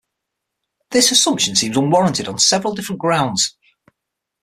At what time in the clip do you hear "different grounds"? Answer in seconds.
2.73-3.55